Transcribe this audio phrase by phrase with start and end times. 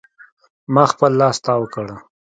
[0.73, 1.87] ما خپل لاس تاو کړ.